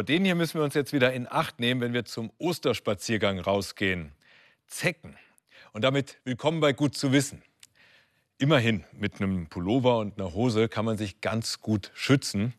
[0.00, 3.38] Vor denen hier müssen wir uns jetzt wieder in Acht nehmen, wenn wir zum Osterspaziergang
[3.38, 4.12] rausgehen.
[4.66, 5.18] Zecken.
[5.74, 7.42] Und damit willkommen bei Gut zu wissen.
[8.38, 12.54] Immerhin, mit einem Pullover und einer Hose kann man sich ganz gut schützen.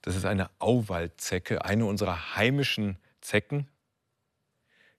[0.00, 3.66] Das ist eine Auwaldzecke, eine unserer heimischen Zecken.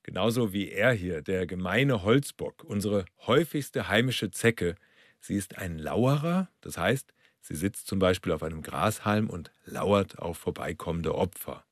[0.03, 4.75] Genauso wie er hier, der gemeine Holzbock, unsere häufigste heimische Zecke.
[5.21, 10.19] Sie ist ein Lauerer, das heißt, sie sitzt zum Beispiel auf einem Grashalm und lauert
[10.19, 11.63] auf vorbeikommende Opfer.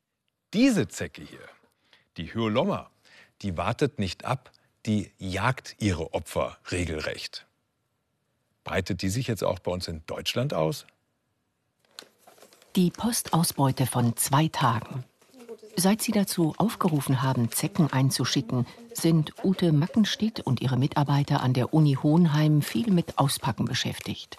[0.56, 1.50] Diese Zecke hier,
[2.16, 2.90] die Hyolomma,
[3.42, 4.52] die wartet nicht ab,
[4.86, 7.46] die jagt ihre Opfer regelrecht.
[8.64, 10.86] Breitet die sich jetzt auch bei uns in Deutschland aus?
[12.78, 15.04] Die Postausbeute von zwei Tagen.
[15.76, 21.74] Seit sie dazu aufgerufen haben, Zecken einzuschicken, sind Ute Mackenstedt und ihre Mitarbeiter an der
[21.74, 24.38] Uni Hohenheim viel mit Auspacken beschäftigt.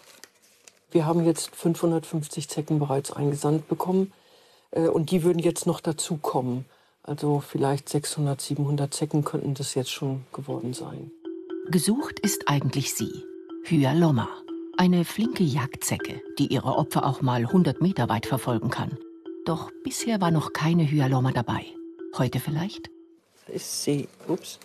[0.91, 4.15] Wir haben jetzt 550 Zecken bereits eingesandt bekommen.
[4.71, 6.65] Äh, und die würden jetzt noch dazukommen.
[7.03, 11.11] Also vielleicht 600, 700 Zecken könnten das jetzt schon geworden sein.
[11.69, 13.25] Gesucht ist eigentlich sie,
[13.65, 14.29] Hyalomma.
[14.77, 18.99] Eine flinke Jagdzecke, die ihre Opfer auch mal 100 Meter weit verfolgen kann.
[19.47, 21.65] Doch bisher war noch keine Hyalomma dabei.
[22.19, 22.91] Heute vielleicht?
[23.47, 24.09] Da ist sie.
[24.27, 24.59] Ups.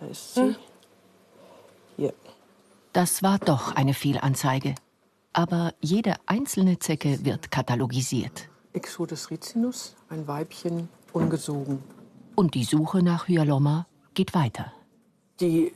[0.00, 0.40] Da ist sie.
[0.40, 0.56] Hm.
[1.96, 2.14] Hier.
[2.92, 4.74] Das war doch eine Fehlanzeige
[5.32, 8.48] aber jede einzelne Zecke wird katalogisiert.
[8.72, 11.82] Exodus ricinus, ein Weibchen, ungesogen.
[12.34, 14.72] Und die Suche nach Hyalomma geht weiter.
[15.40, 15.72] Die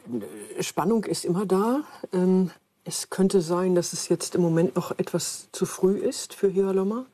[0.57, 1.81] äh, Spannung ist immer da.
[2.13, 2.51] Ähm,
[2.85, 7.07] es könnte sein, dass es jetzt im Moment noch etwas zu früh ist für Hyalomma.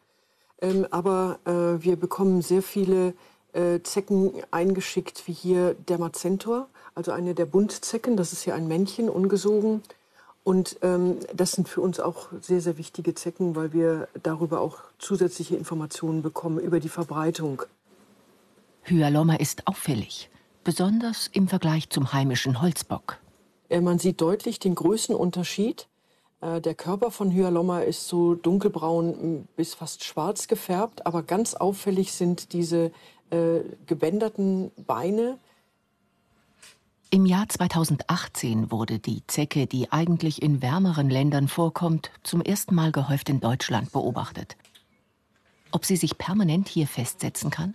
[0.60, 3.14] Ähm, aber äh, wir bekommen sehr viele
[3.52, 8.16] äh, Zecken eingeschickt, wie hier Dermacentor, also eine der Buntzecken.
[8.16, 9.82] Das ist hier ein Männchen, ungesogen.
[10.44, 14.78] Und ähm, das sind für uns auch sehr, sehr wichtige Zecken, weil wir darüber auch
[14.98, 17.62] zusätzliche Informationen bekommen über die Verbreitung.
[18.82, 20.30] Hyalomma ist auffällig,
[20.64, 23.18] besonders im Vergleich zum heimischen Holzbock.
[23.68, 25.86] Äh, man sieht deutlich den Größenunterschied.
[26.40, 32.12] Äh, der Körper von Hyalomma ist so dunkelbraun bis fast schwarz gefärbt, aber ganz auffällig
[32.12, 32.90] sind diese
[33.30, 35.38] äh, gebänderten Beine,
[37.12, 42.90] im Jahr 2018 wurde die Zecke, die eigentlich in wärmeren Ländern vorkommt, zum ersten Mal
[42.90, 44.56] gehäuft in Deutschland beobachtet.
[45.72, 47.74] Ob sie sich permanent hier festsetzen kann?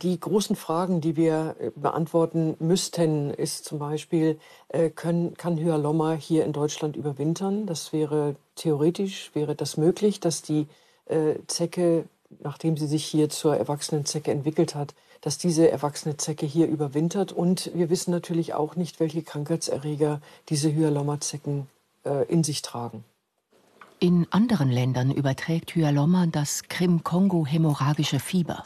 [0.00, 4.38] Die großen Fragen, die wir äh, beantworten müssten, ist zum Beispiel,
[4.68, 7.66] äh, können, kann Hyalomma hier in Deutschland überwintern?
[7.66, 10.66] Das wäre theoretisch, wäre das möglich, dass die
[11.06, 12.04] äh, Zecke,
[12.40, 17.32] nachdem sie sich hier zur erwachsenen Zecke entwickelt hat, dass diese erwachsene Zecke hier überwintert.
[17.32, 21.66] Und wir wissen natürlich auch nicht, welche Krankheitserreger diese Hyalomma-Zecken
[22.04, 23.04] äh, in sich tragen.
[24.00, 28.62] In anderen Ländern überträgt Hyalomma das Krim-Kongo-hämorrhagische Fieber.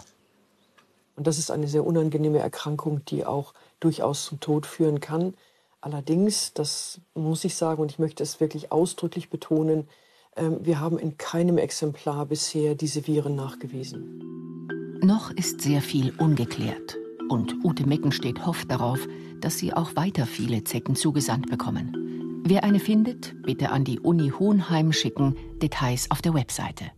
[1.17, 5.35] Und das ist eine sehr unangenehme Erkrankung, die auch durchaus zum Tod führen kann.
[5.81, 9.89] Allerdings, das muss ich sagen und ich möchte es wirklich ausdrücklich betonen,
[10.37, 14.99] wir haben in keinem Exemplar bisher diese Viren nachgewiesen.
[15.03, 16.97] Noch ist sehr viel ungeklärt.
[17.29, 19.01] Und Ute Meckenstedt hofft darauf,
[19.41, 22.43] dass sie auch weiter viele Zecken zugesandt bekommen.
[22.45, 25.37] Wer eine findet, bitte an die Uni Hohenheim schicken.
[25.61, 26.91] Details auf der Webseite.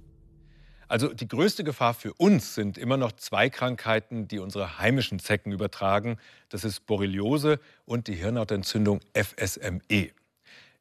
[0.89, 5.53] Also die größte Gefahr für uns sind immer noch zwei Krankheiten, die unsere heimischen Zecken
[5.53, 6.19] übertragen.
[6.51, 10.11] Das ist Borreliose und die Hirnhautentzündung FSME.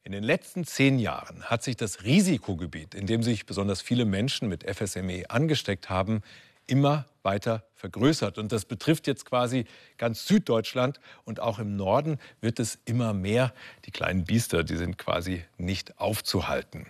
[0.06, 4.50] In den letzten zehn Jahren hat sich das Risikogebiet, in dem sich besonders viele Menschen
[4.50, 6.20] mit FSME angesteckt haben,
[6.66, 8.36] immer weiter vergrößert.
[8.36, 9.64] Und das betrifft jetzt quasi
[9.96, 13.54] ganz Süddeutschland und auch im Norden wird es immer mehr.
[13.86, 16.86] Die kleinen Biester, die sind quasi nicht aufzuhalten.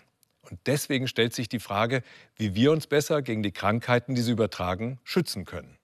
[0.50, 2.02] Und deswegen stellt sich die Frage,
[2.34, 5.78] wie wir uns besser gegen die Krankheiten, die sie übertragen, schützen können.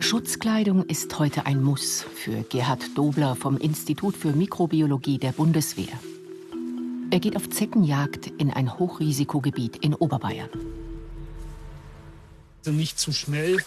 [0.00, 6.00] Schutzkleidung ist heute ein Muss für Gerhard Dobler vom Institut für Mikrobiologie der Bundeswehr.
[7.10, 10.48] Er geht auf Zeckenjagd in ein Hochrisikogebiet in Oberbayern.
[12.60, 13.58] Also nicht zu schnell,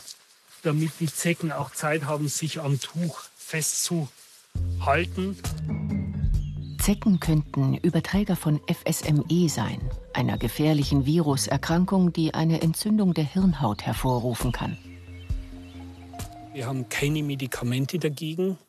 [0.63, 5.37] damit die Zecken auch Zeit haben, sich am Tuch festzuhalten.
[6.81, 9.79] Zecken könnten Überträger von FSME sein,
[10.13, 14.77] einer gefährlichen Viruserkrankung, die eine Entzündung der Hirnhaut hervorrufen kann.
[16.53, 18.59] Wir haben keine Medikamente dagegen.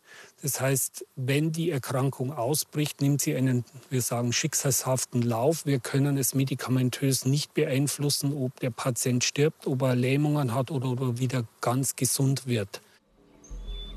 [0.40, 5.66] Das heißt, wenn die Erkrankung ausbricht, nimmt sie einen, wir sagen, schicksalshaften Lauf.
[5.66, 10.90] Wir können es medikamentös nicht beeinflussen, ob der Patient stirbt, ob er Lähmungen hat oder
[10.90, 12.81] ob er wieder ganz gesund wird.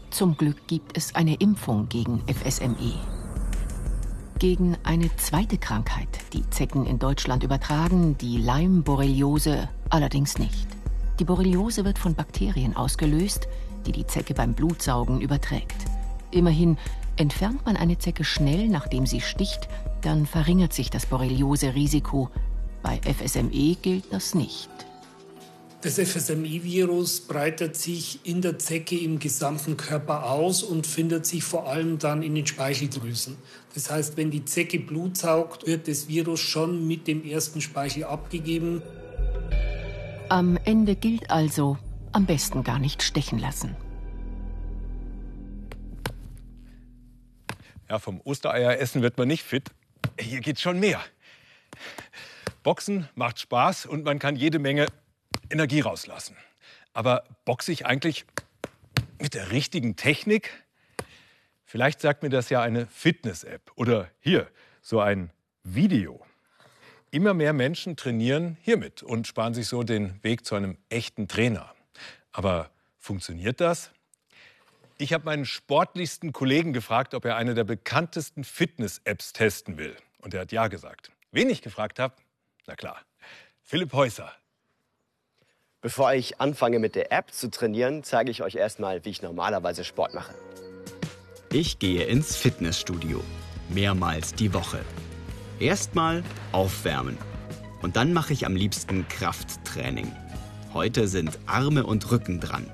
[0.09, 2.93] Zum Glück gibt es eine Impfung gegen FSME.
[4.39, 10.67] Gegen eine zweite Krankheit, die Zecken in Deutschland übertragen, die Leim-Borreliose, allerdings nicht.
[11.19, 13.47] Die Borreliose wird von Bakterien ausgelöst,
[13.87, 15.77] die die Zecke beim Blutsaugen überträgt.
[16.31, 16.77] Immerhin
[17.15, 19.67] entfernt man eine Zecke schnell, nachdem sie sticht,
[20.01, 22.29] dann verringert sich das Borreliose-Risiko.
[22.83, 24.69] Bei FSME gilt das nicht.
[25.81, 31.67] Das FSME-Virus breitet sich in der Zecke im gesamten Körper aus und findet sich vor
[31.67, 33.37] allem dann in den Speicheldrüsen.
[33.75, 38.05] Das heißt, wenn die Zecke Blut saugt, wird das Virus schon mit dem ersten Speichel
[38.05, 38.81] abgegeben.
[40.29, 41.77] Am Ende gilt also,
[42.11, 43.75] am besten gar nicht stechen lassen.
[47.89, 49.71] Ja, vom Ostereieressen wird man nicht fit.
[50.19, 51.01] Hier geht's schon mehr.
[52.63, 54.87] Boxen macht Spaß und man kann jede Menge
[55.49, 56.35] Energie rauslassen.
[56.93, 58.25] Aber boxe ich eigentlich
[59.19, 60.51] mit der richtigen Technik?
[61.63, 64.49] Vielleicht sagt mir das ja eine Fitness-App oder hier
[64.81, 65.31] so ein
[65.63, 66.25] Video.
[67.11, 71.73] Immer mehr Menschen trainieren hiermit und sparen sich so den Weg zu einem echten Trainer.
[72.37, 72.69] Aber
[72.99, 73.89] funktioniert das?
[74.99, 79.95] Ich habe meinen sportlichsten Kollegen gefragt, ob er eine der bekanntesten Fitness-Apps testen will.
[80.19, 81.11] Und er hat ja gesagt.
[81.31, 82.13] Wen ich gefragt habe?
[82.67, 83.01] Na klar,
[83.63, 84.31] Philipp Häuser,
[85.81, 89.83] Bevor ich anfange mit der App zu trainieren, zeige ich euch erstmal, wie ich normalerweise
[89.83, 90.33] Sport mache.
[91.51, 93.23] Ich gehe ins Fitnessstudio.
[93.69, 94.83] Mehrmals die Woche.
[95.59, 97.17] Erstmal aufwärmen.
[97.81, 100.11] Und dann mache ich am liebsten Krafttraining.
[100.77, 102.69] Heute sind Arme und Rücken dran.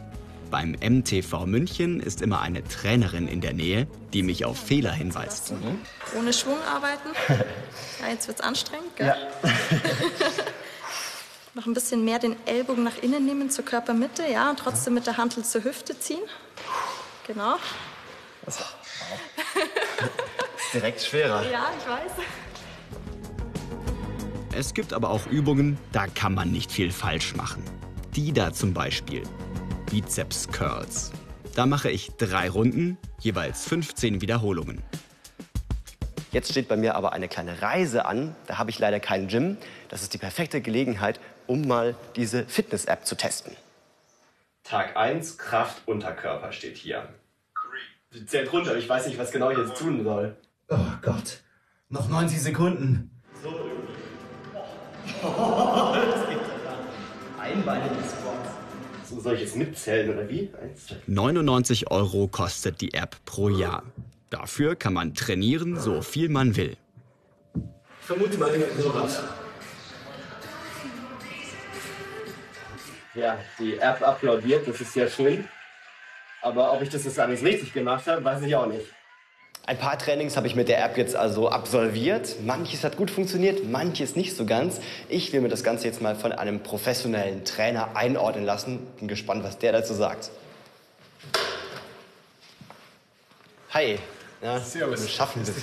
[0.52, 5.54] Beim MTV München ist immer eine Trainerin in der Nähe, die mich auf Fehler hinweist.
[6.20, 7.08] Ohne Schwung arbeiten.
[8.02, 9.08] Ja, jetzt wird's anstrengend, gell?
[9.08, 9.16] Ja.
[11.54, 15.08] Noch ein bisschen mehr den Ellbogen nach innen nehmen zur Körpermitte, ja, und trotzdem mit
[15.08, 16.24] der Hantel zur Hüfte ziehen.
[17.26, 17.56] Genau.
[20.74, 21.50] Direkt schwerer.
[21.50, 22.12] Ja, ich weiß.
[24.58, 27.64] Es gibt aber auch Übungen, da kann man nicht viel falsch machen.
[28.16, 29.24] Die da zum Beispiel.
[29.90, 31.12] Bizeps Curls.
[31.56, 34.84] Da mache ich drei Runden, jeweils 15 Wiederholungen.
[36.32, 38.36] Jetzt steht bei mir aber eine kleine Reise an.
[38.46, 39.58] Da habe ich leider keinen Gym.
[39.90, 43.56] Das ist die perfekte Gelegenheit, um mal diese Fitness-App zu testen.
[44.64, 47.10] Tag 1, Kraft Unterkörper steht hier.
[48.28, 50.38] Zählt runter, ich weiß nicht, was genau ich jetzt tun soll.
[50.70, 51.40] Oh Gott,
[51.90, 53.10] noch 90 Sekunden.
[53.42, 53.94] So irgendwie.
[55.24, 56.40] Oh, das geht
[57.44, 58.03] Einbeinige Squats.
[58.03, 58.03] So
[59.20, 60.50] soll ich jetzt mitzählen oder wie?
[61.08, 63.84] 99 Euro kostet die App pro Jahr.
[64.30, 66.76] Dafür kann man trainieren, so viel man will.
[67.56, 69.24] Ich vermute mal sowas.
[73.16, 75.48] Ja, die App applaudiert, das ist ja schön.
[76.42, 78.88] Aber ob ich das jetzt alles richtig gemacht habe, weiß ich auch nicht.
[79.66, 82.36] Ein paar Trainings habe ich mit der App jetzt also absolviert.
[82.46, 84.82] Manches hat gut funktioniert, manches nicht so ganz.
[85.08, 88.80] Ich will mir das Ganze jetzt mal von einem professionellen Trainer einordnen lassen.
[89.00, 90.32] Bin gespannt, was der dazu sagt.
[93.70, 94.00] Hi.
[94.42, 95.04] Ja, Servus.
[95.04, 95.56] Wir schaffen das.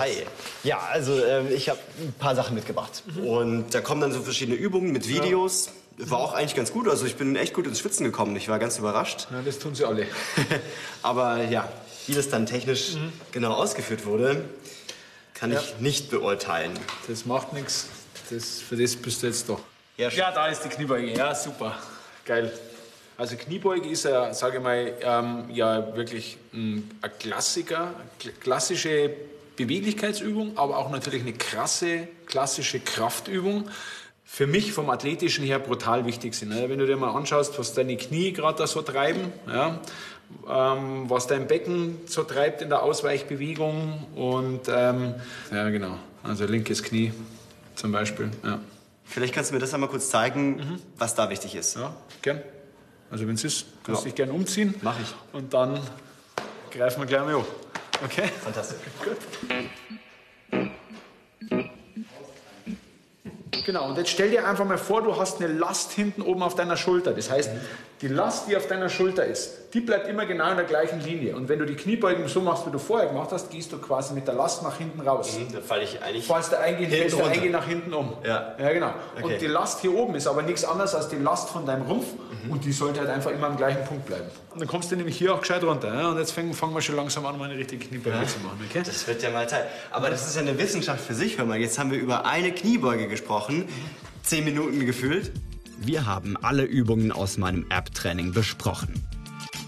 [0.00, 0.24] Hi.
[0.64, 3.04] Ja, also ähm, ich habe ein paar Sachen mitgebracht.
[3.06, 3.24] Mhm.
[3.24, 5.70] Und da kommen dann so verschiedene Übungen mit Videos.
[5.98, 6.10] Ja.
[6.10, 6.88] War auch eigentlich ganz gut.
[6.88, 8.34] Also ich bin echt gut ins Schwitzen gekommen.
[8.34, 9.28] Ich war ganz überrascht.
[9.30, 10.06] Ja, das tun sie alle.
[11.02, 11.68] Aber ja,
[12.06, 13.12] wie das dann technisch mhm.
[13.32, 14.44] genau ausgeführt wurde,
[15.34, 15.60] kann ja.
[15.60, 16.72] ich nicht beurteilen.
[17.08, 17.88] Das macht nichts.
[18.30, 19.60] Das, für das bist du jetzt doch.
[19.96, 21.12] Ja, ja, da ist die Kniebeuge.
[21.12, 21.76] Ja, super.
[22.24, 22.52] Geil.
[23.18, 27.94] Also Kniebeuge ist ja, sage ich mal, ähm, ja wirklich ein, ein Klassiker,
[28.40, 29.10] klassische
[29.56, 33.70] Beweglichkeitsübung, aber auch natürlich eine krasse, klassische Kraftübung.
[34.24, 36.50] Für mich vom Athletischen her brutal wichtig sind.
[36.50, 36.68] Ne?
[36.68, 39.80] Wenn du dir mal anschaust, was deine Knie gerade da so treiben, ja,
[40.48, 45.14] ähm, was dein Becken so treibt in der Ausweichbewegung und ähm,
[45.50, 47.12] ja genau, also linkes Knie
[47.74, 48.30] zum Beispiel.
[48.44, 48.60] Ja.
[49.04, 50.80] Vielleicht kannst du mir das einmal kurz zeigen, mhm.
[50.98, 51.76] was da wichtig ist.
[51.76, 52.42] Ja, gern.
[53.10, 54.10] Also wenn es ist, kannst du ja.
[54.10, 54.74] dich gerne umziehen.
[54.82, 55.14] Mach ich.
[55.32, 55.78] Und dann
[56.70, 57.44] greifen wir gleich mal an.
[58.04, 58.28] Okay?
[58.42, 58.78] Fantastisch.
[59.02, 59.16] Gut.
[63.64, 66.54] Genau, und jetzt stell dir einfach mal vor, du hast eine Last hinten oben auf
[66.54, 67.12] deiner Schulter.
[67.12, 67.50] Das heißt,
[68.02, 71.34] die Last, die auf deiner Schulter ist, die bleibt immer genau in der gleichen Linie.
[71.34, 74.12] Und wenn du die Kniebeugen so machst, wie du vorher gemacht hast, gehst du quasi
[74.12, 75.38] mit der Last nach hinten raus.
[75.38, 76.26] Mhm, dann falle ich eigentlich.
[76.26, 78.12] Fallst du eingehend, fällst du eingehend nach hinten um.
[78.22, 78.54] Ja.
[78.58, 78.92] Ja, genau.
[79.14, 79.24] Okay.
[79.24, 82.06] Und die Last hier oben ist aber nichts anderes als die Last von deinem Rumpf.
[82.44, 82.52] Mhm.
[82.52, 84.26] Und die sollte halt einfach immer am gleichen Punkt bleiben.
[84.52, 85.94] Und dann kommst du nämlich hier auch gescheit runter.
[85.94, 86.08] Ja?
[86.08, 88.26] Und jetzt fangen, fangen wir schon langsam an, mal eine richtige Kniebeuge ja.
[88.26, 88.60] zu machen.
[88.68, 88.82] Okay?
[88.84, 89.64] Das wird ja mal Zeit.
[89.90, 91.38] Aber das ist ja eine Wissenschaft für sich.
[91.38, 93.60] Hör mal, jetzt haben wir über eine Kniebeuge gesprochen.
[93.60, 94.06] Mhm.
[94.22, 95.32] Zehn Minuten gefühlt.
[95.78, 99.06] Wir haben alle Übungen aus meinem App-Training besprochen.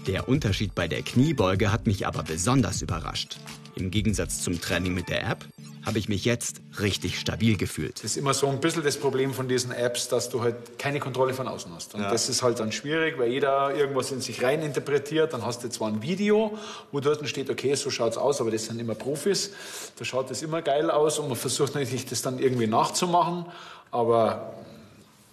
[0.07, 3.37] Der Unterschied bei der Kniebeuge hat mich aber besonders überrascht.
[3.75, 5.45] Im Gegensatz zum Training mit der App
[5.85, 7.95] habe ich mich jetzt richtig stabil gefühlt.
[7.97, 10.99] Das ist immer so ein bisschen das Problem von diesen Apps, dass du halt keine
[10.99, 11.95] Kontrolle von außen hast.
[11.95, 12.11] Und ja.
[12.11, 15.33] das ist halt dann schwierig, weil jeder irgendwas in sich rein interpretiert.
[15.33, 16.57] Dann hast du zwar ein Video,
[16.91, 19.51] wo dort steht, okay, so schaut es aus, aber das sind immer Profis.
[19.97, 23.45] Da schaut das immer geil aus und man versucht natürlich, das dann irgendwie nachzumachen.
[23.91, 24.53] Aber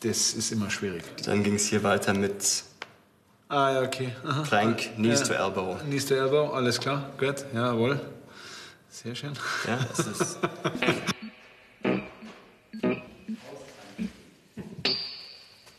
[0.06, 1.02] das ist immer schwierig.
[1.24, 2.64] Dann ging es hier weiter mit
[3.48, 4.12] Ah, ja, okay.
[4.26, 4.42] Aha.
[4.42, 5.26] Plank, Knees ja.
[5.26, 5.76] to Elbow.
[5.84, 8.00] Knees to Elbow, alles klar, gut, jawohl.
[8.88, 9.32] Sehr schön.
[9.66, 10.38] Ja, es ist.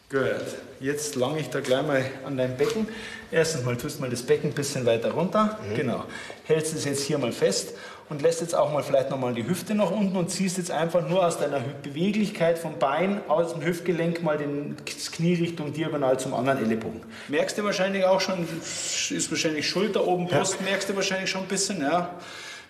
[0.10, 2.88] Gut, jetzt lange ich da gleich mal an dein Becken.
[3.32, 5.60] Erstens mal tust du mal das Becken ein bisschen weiter runter.
[5.70, 5.76] Mhm.
[5.76, 6.04] Genau.
[6.46, 7.74] Hältst es jetzt hier mal fest
[8.10, 10.72] und lässt jetzt auch mal vielleicht noch mal die Hüfte nach unten und ziehst jetzt
[10.72, 16.18] einfach nur aus deiner Beweglichkeit vom Bein aus dem Hüftgelenk mal den Knie Richtung diagonal
[16.18, 17.02] zum anderen Ellenbogen.
[17.28, 20.70] Merkst du wahrscheinlich auch schon, ist wahrscheinlich Schulter oben, Brust, ja.
[20.70, 22.16] merkst du wahrscheinlich schon ein bisschen, ja.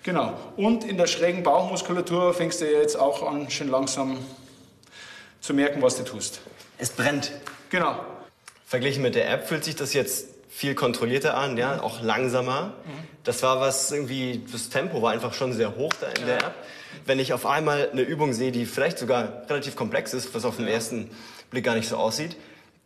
[0.03, 0.33] Genau.
[0.55, 4.17] Und in der schrägen Bauchmuskulatur fängst du jetzt auch an, schon langsam
[5.41, 6.41] zu merken, was du tust.
[6.77, 7.31] Es brennt.
[7.69, 8.03] Genau.
[8.65, 12.73] Verglichen mit der App fühlt sich das jetzt viel kontrollierter an, ja, auch langsamer.
[13.23, 16.55] Das war was irgendwie, das Tempo war einfach schon sehr hoch da in der App.
[17.05, 20.57] Wenn ich auf einmal eine Übung sehe, die vielleicht sogar relativ komplex ist, was auf
[20.57, 21.11] den ersten
[21.51, 22.35] Blick gar nicht so aussieht,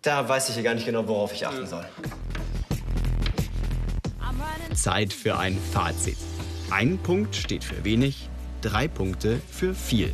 [0.02, 1.86] da weiß ich ja gar nicht genau, worauf ich achten soll.
[4.76, 6.18] Zeit für ein Fazit.
[6.70, 8.30] Ein Punkt steht für wenig,
[8.62, 10.14] drei Punkte für viel.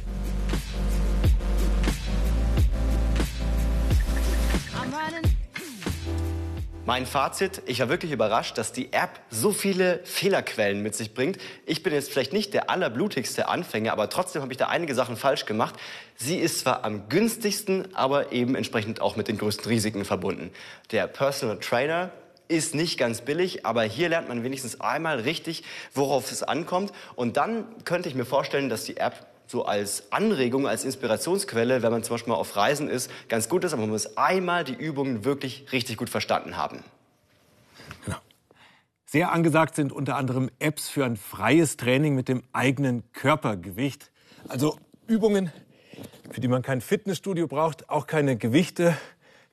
[6.88, 11.38] Mein Fazit, ich war wirklich überrascht, dass die App so viele Fehlerquellen mit sich bringt.
[11.66, 15.18] Ich bin jetzt vielleicht nicht der allerblutigste Anfänger, aber trotzdem habe ich da einige Sachen
[15.18, 15.76] falsch gemacht.
[16.16, 20.50] Sie ist zwar am günstigsten, aber eben entsprechend auch mit den größten Risiken verbunden.
[20.92, 22.10] Der Personal Trainer
[22.48, 26.94] ist nicht ganz billig, aber hier lernt man wenigstens einmal richtig, worauf es ankommt.
[27.18, 31.92] Und dann könnte ich mir vorstellen, dass die App so als Anregung, als Inspirationsquelle, wenn
[31.92, 34.76] man zum Beispiel mal auf Reisen ist, ganz gut ist, aber man muss einmal die
[34.76, 36.84] Übungen wirklich richtig gut verstanden haben.
[38.06, 38.18] Genau.
[39.06, 44.12] Sehr angesagt sind unter anderem Apps für ein freies Training mit dem eigenen Körpergewicht.
[44.50, 44.78] Also
[45.08, 45.52] Übungen,
[46.30, 48.98] für die man kein Fitnessstudio braucht, auch keine Gewichte.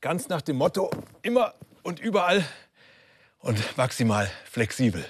[0.00, 0.90] Ganz nach dem Motto,
[1.22, 2.44] immer und überall
[3.38, 5.04] und maximal flexibel.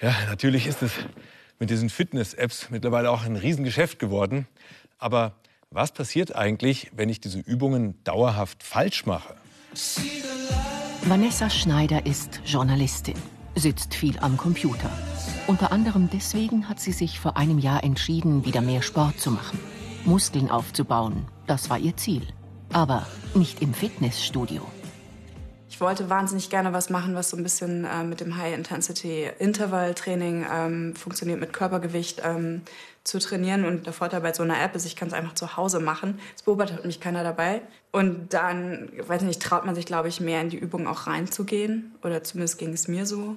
[0.00, 0.92] Ja, natürlich ist es
[1.58, 4.46] mit diesen Fitness-Apps mittlerweile auch ein Riesengeschäft geworden.
[4.98, 5.34] Aber
[5.70, 9.34] was passiert eigentlich, wenn ich diese Übungen dauerhaft falsch mache?
[11.04, 13.16] Vanessa Schneider ist Journalistin,
[13.54, 14.90] sitzt viel am Computer.
[15.46, 19.58] Unter anderem deswegen hat sie sich vor einem Jahr entschieden, wieder mehr Sport zu machen.
[20.04, 22.22] Muskeln aufzubauen, das war ihr Ziel.
[22.72, 24.62] Aber nicht im Fitnessstudio.
[25.68, 30.94] Ich wollte wahnsinnig gerne was machen, was so ein bisschen äh, mit dem High-Intensity-Intervall-Training ähm,
[30.94, 32.62] funktioniert, mit Körpergewicht ähm,
[33.02, 33.64] zu trainieren.
[33.64, 36.20] Und der Vorteil bei so einer App ist, ich kann es einfach zu Hause machen.
[36.36, 37.62] Es beobachtet mich keiner dabei.
[37.90, 41.96] Und dann, weiß nicht, traut man sich, glaube ich, mehr in die Übung auch reinzugehen.
[42.02, 43.34] Oder zumindest ging es mir so.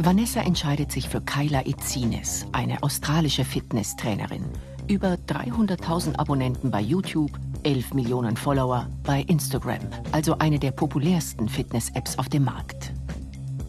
[0.00, 4.44] Vanessa entscheidet sich für Kyla Izines, eine australische Fitnesstrainerin.
[4.86, 9.80] Über 300.000 Abonnenten bei YouTube, 11 Millionen Follower bei Instagram,
[10.12, 12.92] also eine der populärsten Fitness-Apps auf dem Markt.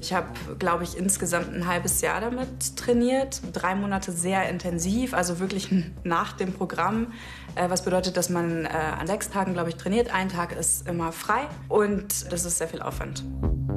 [0.02, 0.28] Ich habe,
[0.58, 3.42] glaube ich, insgesamt ein halbes Jahr damit trainiert.
[3.54, 5.70] Drei Monate sehr intensiv, also wirklich
[6.04, 7.08] nach dem Programm.
[7.56, 10.14] Äh, was bedeutet, dass man äh, an sechs Tagen, glaube ich, trainiert.
[10.14, 13.24] Ein Tag ist immer frei und das ist sehr viel Aufwand.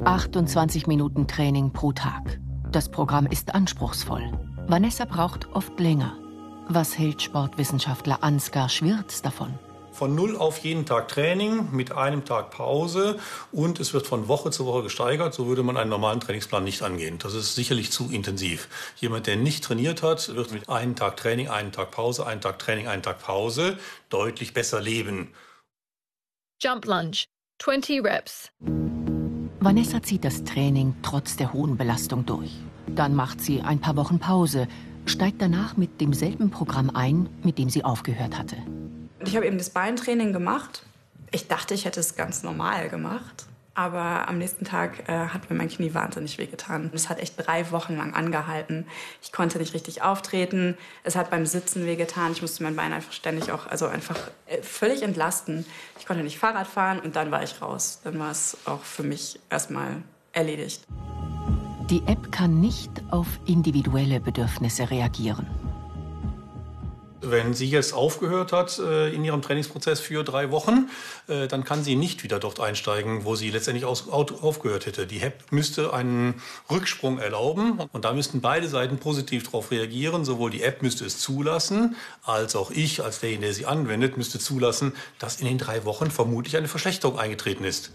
[0.05, 2.39] 28 Minuten Training pro Tag.
[2.71, 4.31] Das Programm ist anspruchsvoll.
[4.67, 6.13] Vanessa braucht oft länger.
[6.69, 9.59] Was hält Sportwissenschaftler Ansgar Schwirz davon?
[9.93, 13.19] Von null auf jeden Tag Training mit einem Tag Pause
[13.51, 15.33] und es wird von Woche zu Woche gesteigert.
[15.33, 17.19] So würde man einen normalen Trainingsplan nicht angehen.
[17.19, 18.67] Das ist sicherlich zu intensiv.
[18.97, 22.59] Jemand, der nicht trainiert hat, wird mit einem Tag Training, einen Tag Pause, einen Tag
[22.59, 23.77] Training, einen Tag Pause
[24.09, 25.33] deutlich besser leben.
[26.61, 27.25] Jump Lunge,
[27.59, 28.49] 20 Reps.
[29.59, 32.51] Vanessa zieht das Training trotz der hohen Belastung durch.
[32.87, 34.67] Dann macht sie ein paar Wochen Pause,
[35.05, 38.57] steigt danach mit demselben Programm ein, mit dem sie aufgehört hatte.
[39.25, 40.83] Ich habe eben das Beintraining gemacht.
[41.31, 43.45] Ich dachte, ich hätte es ganz normal gemacht.
[43.75, 46.91] Aber am nächsten Tag äh, hat mir mein Knie wahnsinnig wehgetan.
[46.93, 48.85] Es hat echt drei Wochen lang angehalten.
[49.23, 50.77] Ich konnte nicht richtig auftreten.
[51.03, 52.33] Es hat beim Sitzen wehgetan.
[52.33, 55.65] Ich musste mein Bein einfach ständig auch, also einfach äh, völlig entlasten.
[55.97, 57.99] Ich konnte nicht Fahrrad fahren und dann war ich raus.
[58.03, 60.03] Dann war es auch für mich erstmal
[60.33, 60.83] erledigt.
[61.89, 65.47] Die App kann nicht auf individuelle Bedürfnisse reagieren.
[67.25, 70.89] Wenn sie jetzt aufgehört hat äh, in ihrem Trainingsprozess für drei Wochen,
[71.27, 75.07] äh, dann kann sie nicht wieder dort einsteigen, wo sie letztendlich aufgehört hätte.
[75.07, 80.25] Die HEP müsste einen Rücksprung erlauben und da müssten beide Seiten positiv darauf reagieren.
[80.25, 84.37] Sowohl die App müsste es zulassen, als auch ich, als derjenige, der sie anwendet, müsste
[84.37, 87.91] zulassen, dass in den drei Wochen vermutlich eine Verschlechterung eingetreten ist.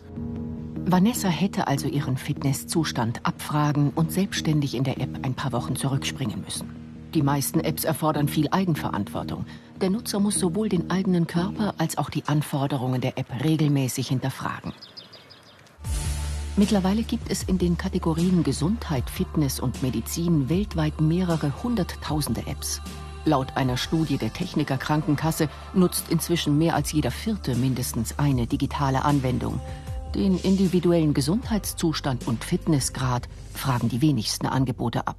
[0.86, 6.40] Vanessa hätte also ihren Fitnesszustand abfragen und selbstständig in der App ein paar Wochen zurückspringen
[6.40, 6.77] müssen.
[7.14, 9.46] Die meisten Apps erfordern viel Eigenverantwortung.
[9.80, 14.72] Der Nutzer muss sowohl den eigenen Körper als auch die Anforderungen der App regelmäßig hinterfragen.
[16.56, 22.82] Mittlerweile gibt es in den Kategorien Gesundheit, Fitness und Medizin weltweit mehrere hunderttausende Apps.
[23.24, 29.04] Laut einer Studie der Techniker Krankenkasse nutzt inzwischen mehr als jeder Vierte mindestens eine digitale
[29.04, 29.60] Anwendung.
[30.14, 35.16] Den individuellen Gesundheitszustand und Fitnessgrad fragen die wenigsten Angebote ab.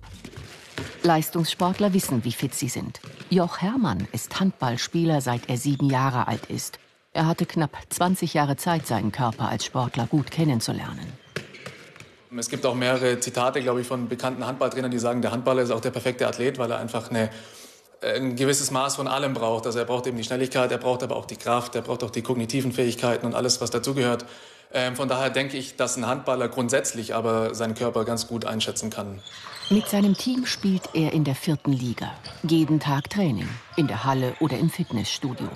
[1.04, 3.00] Leistungssportler wissen, wie fit sie sind.
[3.30, 6.80] Joch Herrmann ist Handballspieler, seit er sieben Jahre alt ist.
[7.14, 11.12] Er hatte knapp 20 Jahre Zeit, seinen Körper als Sportler gut kennenzulernen.
[12.38, 15.72] Es gibt auch mehrere Zitate, glaube ich, von bekannten Handballtrainern, die sagen, der Handballer ist
[15.72, 17.30] auch der perfekte Athlet, weil er einfach eine,
[18.04, 19.66] ein gewisses Maß von allem braucht.
[19.66, 22.12] Also er braucht eben die Schnelligkeit, er braucht aber auch die Kraft, er braucht auch
[22.12, 24.26] die kognitiven Fähigkeiten und alles, was dazugehört.
[24.72, 28.92] Ähm, von daher denke ich, dass ein Handballer grundsätzlich aber seinen Körper ganz gut einschätzen
[28.92, 29.20] kann.
[29.72, 32.12] Mit seinem Team spielt er in der vierten Liga.
[32.42, 35.48] Jeden Tag Training, in der Halle oder im Fitnessstudio.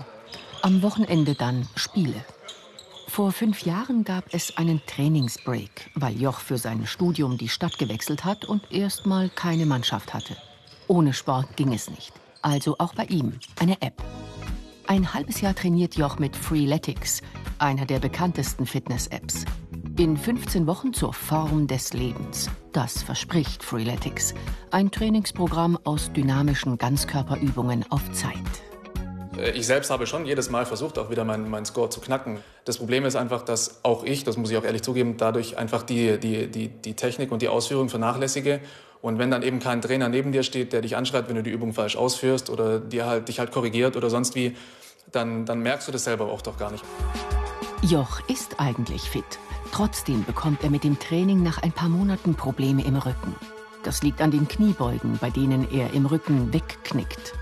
[0.61, 2.23] Am Wochenende dann Spiele.
[3.07, 8.23] Vor fünf Jahren gab es einen Trainingsbreak, weil Joch für sein Studium die Stadt gewechselt
[8.23, 10.37] hat und erstmal keine Mannschaft hatte.
[10.87, 12.13] Ohne Sport ging es nicht.
[12.43, 14.03] Also auch bei ihm eine App.
[14.85, 17.23] Ein halbes Jahr trainiert Joch mit Freeletics,
[17.57, 19.45] einer der bekanntesten Fitness-Apps.
[19.99, 22.49] In 15 Wochen zur Form des Lebens.
[22.71, 24.33] Das verspricht Freeletics.
[24.71, 28.33] Ein Trainingsprogramm aus dynamischen Ganzkörperübungen auf Zeit.
[29.37, 32.39] Äh, ich selbst habe schon jedes Mal versucht, auch wieder meinen mein Score zu knacken.
[32.65, 35.83] Das Problem ist einfach, dass auch ich, das muss ich auch ehrlich zugeben, dadurch einfach
[35.83, 38.61] die, die, die, die Technik und die Ausführung vernachlässige.
[39.03, 41.51] Und wenn dann eben kein Trainer neben dir steht, der dich anschreit, wenn du die
[41.51, 44.57] Übung falsch ausführst oder dir halt, dich halt korrigiert oder sonst wie,
[45.11, 46.83] dann, dann merkst du das selber auch doch gar nicht.
[47.83, 49.25] Joch ist eigentlich fit.
[49.73, 53.35] Trotzdem bekommt er mit dem Training nach ein paar Monaten Probleme im Rücken.
[53.81, 57.33] Das liegt an den Kniebeugen, bei denen er im Rücken wegknickt.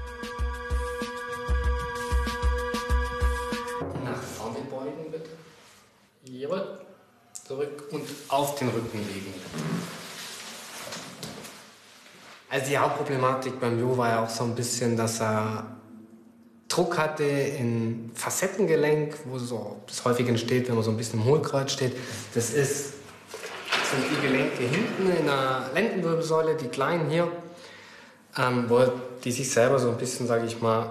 [4.06, 5.32] Nach vorne beugen bitte.
[6.24, 6.80] Jawohl.
[7.34, 9.34] Zurück und auf den Rücken legen.
[12.50, 15.81] Also die Hauptproblematik beim Jo war ja auch so ein bisschen, dass er
[16.72, 21.26] Druck hatte in Facettengelenk, wo so das häufig entsteht, wenn man so ein bisschen im
[21.26, 21.96] Hohlkreuz steht.
[22.34, 22.94] Das ist
[23.92, 27.30] sind die Gelenke hinten in der Lendenwirbelsäule, die kleinen hier,
[28.38, 28.80] ähm, wo
[29.24, 30.90] die sich selber so ein bisschen, sage ich mal,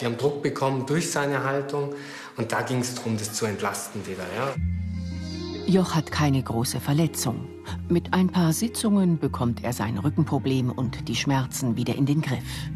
[0.00, 1.94] die haben Druck bekommen durch seine Haltung
[2.36, 4.24] und da ging es darum, das zu entlasten wieder.
[4.36, 4.54] Ja.
[5.66, 7.46] Joch hat keine große Verletzung.
[7.88, 12.70] Mit ein paar Sitzungen bekommt er sein Rückenproblem und die Schmerzen wieder in den Griff.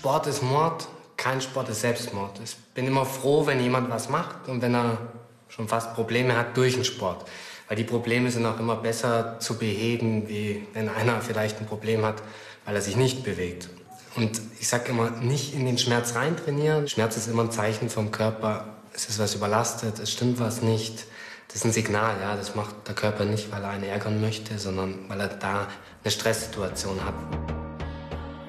[0.00, 2.40] Sport ist Mord, kein Sport ist Selbstmord.
[2.42, 4.96] Ich bin immer froh, wenn jemand was macht und wenn er
[5.48, 7.26] schon fast Probleme hat durch den Sport.
[7.68, 12.02] Weil die Probleme sind auch immer besser zu beheben, wie wenn einer vielleicht ein Problem
[12.02, 12.22] hat,
[12.64, 13.68] weil er sich nicht bewegt.
[14.16, 16.88] Und ich sage immer, nicht in den Schmerz rein trainieren.
[16.88, 21.04] Schmerz ist immer ein Zeichen vom Körper, es ist was überlastet, es stimmt was nicht.
[21.48, 22.36] Das ist ein Signal, ja.
[22.36, 25.68] Das macht der Körper nicht, weil er einen ärgern möchte, sondern weil er da
[26.02, 27.59] eine Stresssituation hat.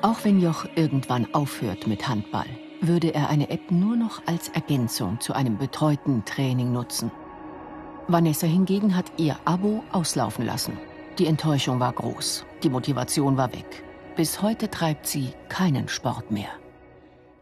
[0.04, 2.48] Auch wenn Joch irgendwann aufhört mit Handball,
[2.82, 7.12] würde er eine App nur noch als Ergänzung zu einem betreuten Training nutzen.
[8.08, 10.76] Vanessa hingegen hat ihr Abo auslaufen lassen.
[11.20, 13.84] Die Enttäuschung war groß, die Motivation war weg.
[14.16, 16.50] Bis heute treibt sie keinen Sport mehr.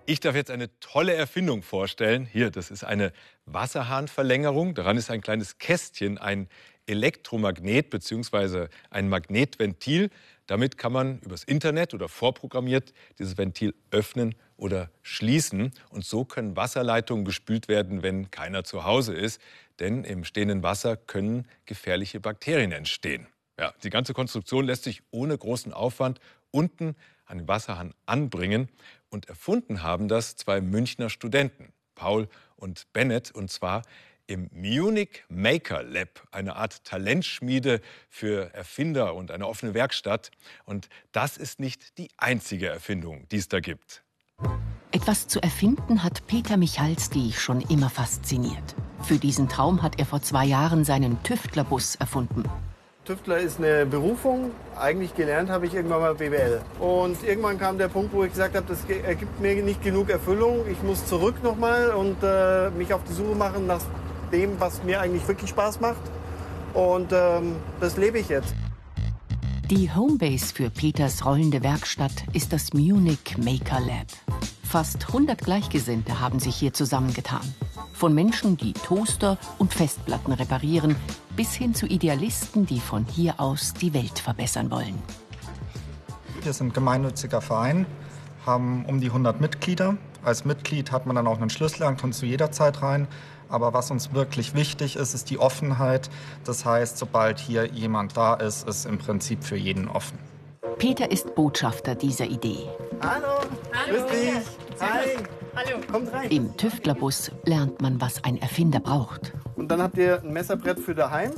[0.05, 2.25] Ich darf jetzt eine tolle Erfindung vorstellen.
[2.25, 3.13] Hier, das ist eine
[3.45, 4.73] Wasserhahnverlängerung.
[4.73, 6.49] Daran ist ein kleines Kästchen, ein
[6.87, 8.67] Elektromagnet bzw.
[8.89, 10.09] ein Magnetventil.
[10.49, 15.71] Damit kann man übers Internet oder vorprogrammiert dieses Ventil öffnen oder schließen.
[15.91, 19.39] Und so können Wasserleitungen gespült werden, wenn keiner zu Hause ist.
[19.77, 23.27] Denn im stehenden Wasser können gefährliche Bakterien entstehen.
[23.59, 28.69] Ja, die ganze Konstruktion lässt sich ohne großen Aufwand unten an den Wasserhahn anbringen.
[29.09, 33.29] Und erfunden haben das zwei Münchner Studenten, Paul und Bennett.
[33.29, 33.83] Und zwar
[34.29, 40.29] im Munich Maker Lab, eine Art Talentschmiede für Erfinder und eine offene Werkstatt.
[40.65, 44.03] Und das ist nicht die einzige Erfindung, die es da gibt.
[44.91, 48.75] Etwas zu erfinden hat Peter Michalski schon immer fasziniert.
[49.03, 52.43] Für diesen Traum hat er vor zwei Jahren seinen Tüftlerbus erfunden.
[53.05, 54.51] Tüftler ist eine Berufung.
[54.75, 56.61] Eigentlich gelernt habe ich irgendwann mal BWL.
[56.79, 60.65] Und irgendwann kam der Punkt, wo ich gesagt habe, das ergibt mir nicht genug Erfüllung.
[60.71, 63.81] Ich muss zurück nochmal und äh, mich auf die Suche machen nach
[64.31, 66.01] dem, was mir eigentlich wirklich Spaß macht.
[66.73, 68.53] Und ähm, das lebe ich jetzt.
[69.69, 74.07] Die Homebase für Peters rollende Werkstatt ist das Munich Maker Lab.
[74.63, 77.41] Fast 100 Gleichgesinnte haben sich hier zusammengetan.
[77.93, 80.95] Von Menschen, die Toaster und Festplatten reparieren,
[81.35, 84.95] bis hin zu Idealisten, die von hier aus die Welt verbessern wollen.
[86.43, 87.85] Wir sind gemeinnütziger Verein,
[88.45, 89.97] haben um die 100 Mitglieder.
[90.23, 93.07] Als Mitglied hat man dann auch einen Schlüssel und kommt zu jeder Zeit rein.
[93.49, 96.09] Aber was uns wirklich wichtig ist, ist die Offenheit.
[96.45, 100.17] Das heißt, sobald hier jemand da ist, ist im Prinzip für jeden offen.
[100.77, 102.69] Peter ist Botschafter dieser Idee.
[103.01, 103.25] Hallo,
[103.73, 104.05] Hallo.
[104.05, 104.79] grüß dich.
[104.79, 105.17] Hi.
[105.55, 105.81] Hallo.
[105.91, 106.29] Kommt rein.
[106.29, 109.33] Im Tüftlerbus lernt man, was ein Erfinder braucht.
[109.55, 111.31] Und dann habt ihr ein Messerbrett für daheim,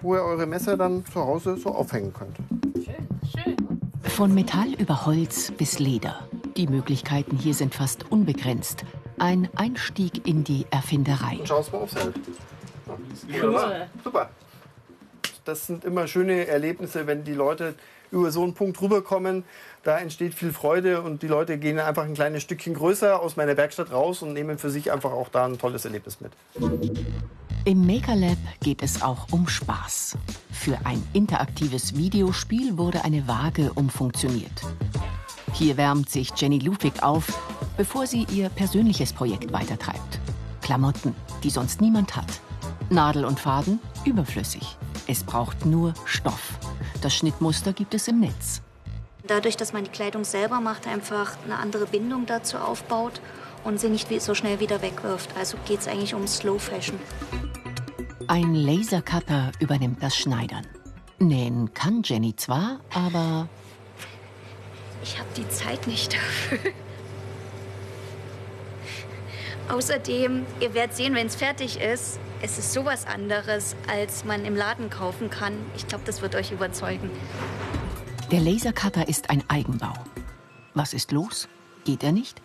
[0.00, 2.36] wo ihr eure Messer dann zu Hause so aufhängen könnt.
[2.74, 3.06] Schön,
[3.42, 3.56] schön.
[4.02, 6.20] Von Metall über Holz bis Leder.
[6.56, 8.84] Die Möglichkeiten hier sind fast unbegrenzt.
[9.18, 11.40] Ein Einstieg in die Erfinderei.
[11.44, 12.14] Schau mal aufs Feld.
[13.42, 13.86] Cool.
[14.04, 14.30] Super.
[15.44, 17.74] Das sind immer schöne Erlebnisse, wenn die Leute
[18.10, 19.44] über so einen Punkt rüberkommen.
[19.84, 23.56] Da entsteht viel Freude und die Leute gehen einfach ein kleines Stückchen größer aus meiner
[23.56, 26.32] Werkstatt raus und nehmen für sich einfach auch da ein tolles Erlebnis mit.
[27.64, 30.16] Im Maker Lab geht es auch um Spaß.
[30.52, 34.62] Für ein interaktives Videospiel wurde eine Waage umfunktioniert.
[35.58, 37.40] Hier wärmt sich Jenny Ludwig auf,
[37.78, 40.20] bevor sie ihr persönliches Projekt weitertreibt.
[40.60, 42.26] Klamotten, die sonst niemand hat.
[42.90, 44.76] Nadel und Faden überflüssig.
[45.06, 46.58] Es braucht nur Stoff.
[47.00, 48.60] Das Schnittmuster gibt es im Netz.
[49.26, 53.22] Dadurch, dass man die Kleidung selber macht, einfach eine andere Bindung dazu aufbaut
[53.64, 55.30] und sie nicht so schnell wieder wegwirft.
[55.38, 56.98] Also geht es eigentlich um Slow Fashion.
[58.26, 60.66] Ein Lasercutter übernimmt das Schneidern.
[61.18, 63.48] Nähen kann Jenny zwar, aber
[65.02, 66.72] ich habe die Zeit nicht dafür.
[69.68, 74.54] Außerdem, ihr werdet sehen, wenn es fertig ist, es ist sowas anderes, als man im
[74.54, 75.54] Laden kaufen kann.
[75.76, 77.10] Ich glaube, das wird euch überzeugen.
[78.30, 79.94] Der Lasercutter ist ein Eigenbau.
[80.74, 81.48] Was ist los?
[81.84, 82.42] Geht er nicht?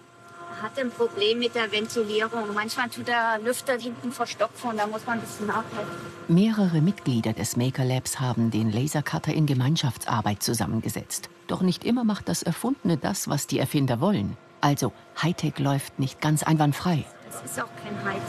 [0.62, 2.54] Er hat ein Problem mit der Ventilierung.
[2.54, 5.98] Manchmal tut der Lüfter hinten verstopfen und da muss man ein bisschen nachhelfen.
[6.28, 11.30] Mehrere Mitglieder des Maker Labs haben den Lasercutter in Gemeinschaftsarbeit zusammengesetzt.
[11.48, 14.38] Doch nicht immer macht das Erfundene das, was die Erfinder wollen.
[14.62, 17.06] Also Hightech läuft nicht ganz einwandfrei.
[17.32, 18.22] Das ist auch kein Hightech.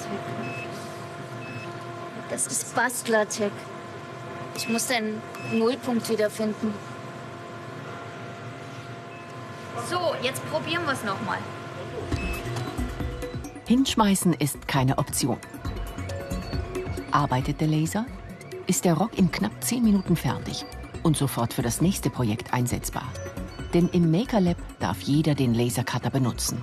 [2.31, 3.53] Das ist Bastlertech.
[4.57, 5.21] Ich muss den
[5.53, 6.73] Nullpunkt wiederfinden.
[9.91, 11.39] So, jetzt probieren wir es nochmal.
[13.73, 15.39] Hinschmeißen ist keine Option.
[17.11, 18.05] Arbeitet der Laser?
[18.67, 20.67] Ist der Rock in knapp 10 Minuten fertig
[21.03, 23.11] und sofort für das nächste Projekt einsetzbar.
[23.73, 26.61] Denn im Maker Lab darf jeder den Lasercutter benutzen.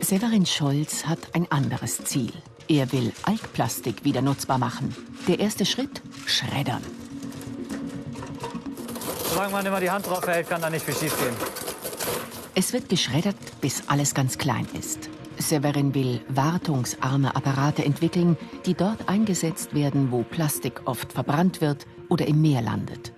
[0.00, 2.32] Severin Scholz hat ein anderes Ziel.
[2.66, 4.96] Er will Altplastik wieder nutzbar machen.
[5.28, 6.02] Der erste Schritt?
[6.26, 6.82] Schreddern.
[9.42, 11.34] Solange man immer die Hand drauf hält, kann da nicht viel schief gehen.
[12.54, 15.10] Es wird geschreddert, bis alles ganz klein ist.
[15.36, 22.28] Severin will wartungsarme Apparate entwickeln, die dort eingesetzt werden, wo Plastik oft verbrannt wird oder
[22.28, 23.12] im Meer landet.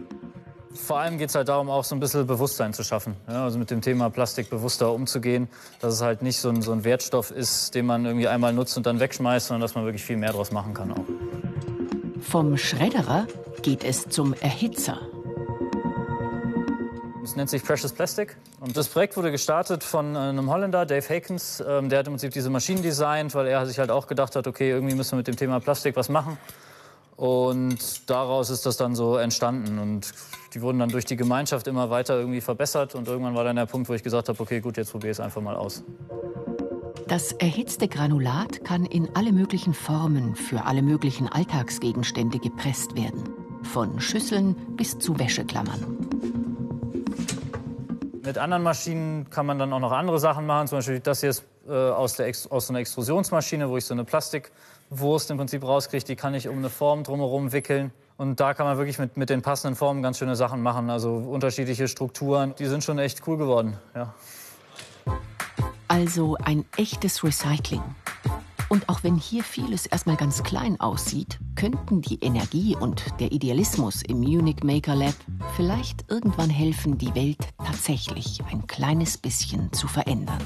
[0.72, 3.16] Vor allem geht es halt darum, auch so ein bisschen Bewusstsein zu schaffen.
[3.28, 5.48] Ja, also mit dem Thema Plastik bewusster umzugehen,
[5.82, 8.78] dass es halt nicht so ein, so ein Wertstoff ist, den man irgendwie einmal nutzt
[8.78, 11.04] und dann wegschmeißt, sondern dass man wirklich viel mehr daraus machen kann auch.
[12.22, 13.26] Vom Schredderer
[13.60, 15.02] geht es zum Erhitzer.
[17.24, 18.36] Es nennt sich Precious Plastic.
[18.60, 21.64] Und das Projekt wurde gestartet von äh, einem Holländer, Dave Hakens.
[21.66, 24.46] Ähm, der hat im Prinzip diese Maschinen designt, weil er sich halt auch gedacht hat,
[24.46, 26.36] okay, irgendwie müssen wir mit dem Thema Plastik was machen.
[27.16, 29.78] Und daraus ist das dann so entstanden.
[29.78, 30.12] Und
[30.52, 32.94] die wurden dann durch die Gemeinschaft immer weiter irgendwie verbessert.
[32.94, 35.18] Und irgendwann war dann der Punkt, wo ich gesagt habe, okay, gut, jetzt probiere ich
[35.18, 35.82] es einfach mal aus.
[37.08, 43.30] Das erhitzte Granulat kann in alle möglichen Formen für alle möglichen Alltagsgegenstände gepresst werden.
[43.62, 46.03] Von Schüsseln bis zu Wäscheklammern.
[48.24, 50.66] Mit anderen Maschinen kann man dann auch noch andere Sachen machen.
[50.66, 53.92] Zum Beispiel das hier ist äh, aus, der aus so einer Extrusionsmaschine, wo ich so
[53.92, 56.06] eine Plastikwurst im Prinzip rauskriege.
[56.06, 57.92] Die kann ich um eine Form drumherum wickeln.
[58.16, 60.88] Und da kann man wirklich mit, mit den passenden Formen ganz schöne Sachen machen.
[60.88, 62.54] Also unterschiedliche Strukturen.
[62.58, 63.76] Die sind schon echt cool geworden.
[63.94, 64.14] Ja.
[65.88, 67.82] Also ein echtes Recycling.
[68.74, 74.02] Und auch wenn hier vieles erstmal ganz klein aussieht, könnten die Energie und der Idealismus
[74.02, 75.14] im Munich Maker Lab
[75.54, 80.44] vielleicht irgendwann helfen, die Welt tatsächlich ein kleines bisschen zu verändern.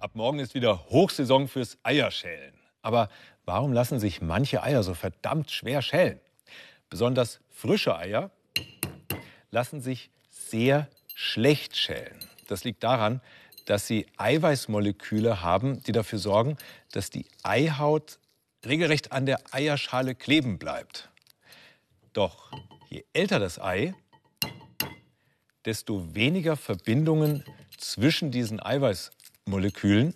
[0.00, 2.54] Ab morgen ist wieder Hochsaison fürs Eierschälen.
[2.82, 3.10] Aber
[3.44, 6.18] warum lassen sich manche Eier so verdammt schwer schälen?
[6.90, 8.32] Besonders frische Eier
[9.52, 12.18] lassen sich sehr schlecht schälen.
[12.48, 13.20] Das liegt daran,
[13.66, 16.56] dass sie Eiweißmoleküle haben, die dafür sorgen,
[16.92, 18.18] dass die Eihaut
[18.64, 21.10] regelrecht an der Eierschale kleben bleibt.
[22.12, 22.50] Doch
[22.88, 23.94] je älter das Ei,
[25.64, 27.44] desto weniger Verbindungen
[27.76, 30.14] zwischen diesen Eiweißmolekülen.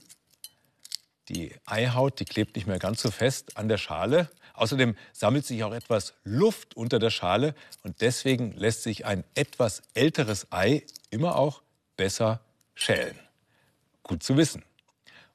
[1.28, 4.30] Die Eihaut, die klebt nicht mehr ganz so fest an der Schale.
[4.54, 9.82] Außerdem sammelt sich auch etwas Luft unter der Schale und deswegen lässt sich ein etwas
[9.94, 11.62] älteres Ei immer auch
[11.96, 12.40] besser
[12.74, 13.18] schälen.
[14.10, 14.64] Gut zu wissen.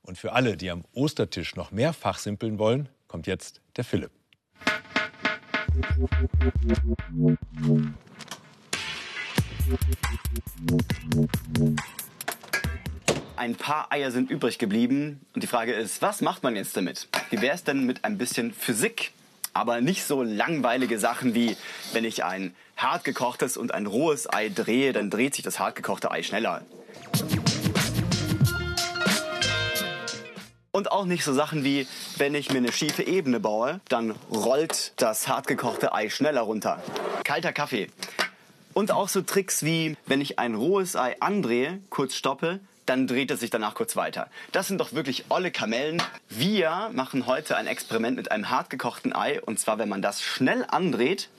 [0.02, 4.12] Und für alle, die am Ostertisch noch mehr fachsimpeln wollen, kommt jetzt der Philipp.
[13.38, 17.08] Ein paar Eier sind übrig geblieben und die Frage ist, was macht man jetzt damit?
[17.30, 19.14] Wie wäre es denn mit ein bisschen Physik?
[19.54, 21.56] Aber nicht so langweilige Sachen wie,
[21.94, 26.24] wenn ich ein hartgekochtes und ein rohes Ei drehe, dann dreht sich das hartgekochte Ei
[26.24, 26.66] schneller.
[30.76, 34.92] Und auch nicht so Sachen wie, wenn ich mir eine schiefe Ebene baue, dann rollt
[34.98, 36.84] das hartgekochte Ei schneller runter.
[37.24, 37.88] Kalter Kaffee.
[38.74, 43.32] Und auch so Tricks wie, wenn ich ein rohes Ei andrehe, kurz stoppe, dann dreht
[43.32, 44.30] es sich danach kurz weiter.
[44.52, 46.04] Das sind doch wirklich olle Kamellen.
[46.28, 49.42] Wir machen heute ein Experiment mit einem hartgekochten Ei.
[49.42, 51.30] Und zwar, wenn man das schnell andreht.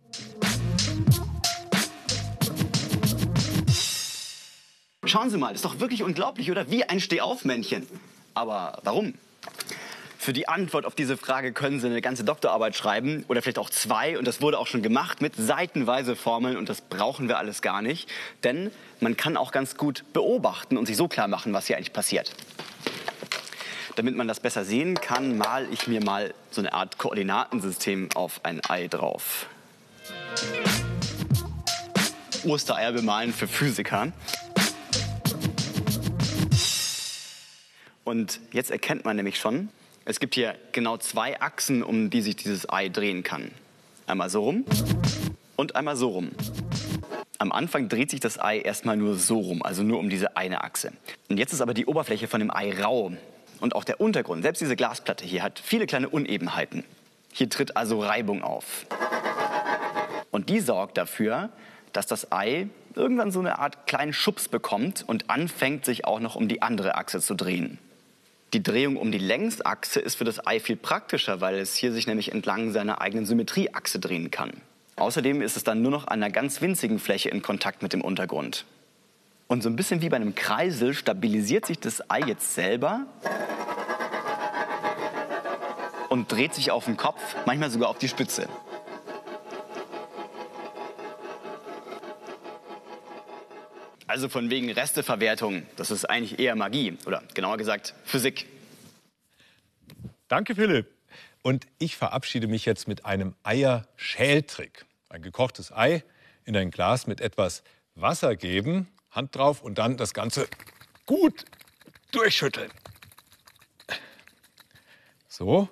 [5.04, 6.70] Schauen Sie mal, das ist doch wirklich unglaublich, oder?
[6.70, 7.86] Wie ein Stehaufmännchen.
[8.32, 9.12] Aber warum?
[10.26, 13.70] Für die Antwort auf diese Frage können Sie eine ganze Doktorarbeit schreiben oder vielleicht auch
[13.70, 14.18] zwei.
[14.18, 17.80] Und das wurde auch schon gemacht mit seitenweise Formeln und das brauchen wir alles gar
[17.80, 18.08] nicht.
[18.42, 21.92] Denn man kann auch ganz gut beobachten und sich so klar machen, was hier eigentlich
[21.92, 22.32] passiert.
[23.94, 28.40] Damit man das besser sehen kann, male ich mir mal so eine Art Koordinatensystem auf
[28.42, 29.46] ein Ei drauf.
[32.44, 34.12] Ostereier bemalen für Physiker.
[38.06, 39.68] Und jetzt erkennt man nämlich schon,
[40.04, 43.50] es gibt hier genau zwei Achsen, um die sich dieses Ei drehen kann.
[44.06, 44.64] Einmal so rum
[45.56, 46.30] und einmal so rum.
[47.38, 50.62] Am Anfang dreht sich das Ei erstmal nur so rum, also nur um diese eine
[50.62, 50.92] Achse.
[51.28, 53.10] Und jetzt ist aber die Oberfläche von dem Ei rau.
[53.58, 56.84] Und auch der Untergrund, selbst diese Glasplatte hier, hat viele kleine Unebenheiten.
[57.32, 58.86] Hier tritt also Reibung auf.
[60.30, 61.50] Und die sorgt dafür,
[61.92, 66.36] dass das Ei irgendwann so eine Art kleinen Schubs bekommt und anfängt, sich auch noch
[66.36, 67.80] um die andere Achse zu drehen.
[68.52, 72.06] Die Drehung um die Längsachse ist für das Ei viel praktischer, weil es hier sich
[72.06, 74.52] nämlich entlang seiner eigenen Symmetrieachse drehen kann.
[74.96, 78.00] Außerdem ist es dann nur noch an einer ganz winzigen Fläche in Kontakt mit dem
[78.00, 78.64] Untergrund.
[79.48, 83.06] Und so ein bisschen wie bei einem Kreisel stabilisiert sich das Ei jetzt selber
[86.08, 88.48] und dreht sich auf den Kopf, manchmal sogar auf die Spitze.
[94.16, 98.46] Also von wegen Resteverwertung, das ist eigentlich eher Magie oder genauer gesagt Physik.
[100.26, 100.86] Danke, Philipp.
[101.42, 104.86] Und ich verabschiede mich jetzt mit einem Eierschältrick.
[105.10, 106.02] Ein gekochtes Ei
[106.46, 107.62] in ein Glas mit etwas
[107.94, 110.48] Wasser geben, Hand drauf und dann das Ganze
[111.04, 111.44] gut
[112.12, 112.70] durchschütteln.
[115.28, 115.68] So,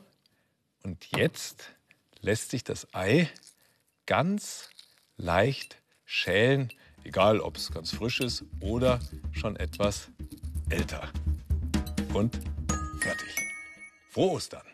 [0.83, 1.70] und jetzt
[2.20, 3.30] lässt sich das Ei
[4.04, 4.68] ganz
[5.16, 6.70] leicht schälen
[7.04, 8.98] Egal, ob es ganz frisch ist oder
[9.32, 10.10] schon etwas
[10.70, 11.08] älter.
[12.12, 12.40] Und
[13.00, 13.36] fertig.
[14.10, 14.73] Frohe Ostern!